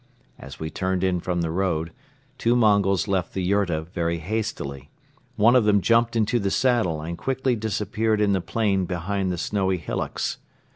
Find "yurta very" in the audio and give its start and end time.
3.43-4.17